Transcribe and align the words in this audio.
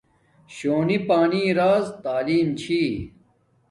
شونی 0.55 0.97
پانݵ 1.07 1.43
راز 1.57 1.85
تعلیم 2.03 2.47
چھی 2.59 2.81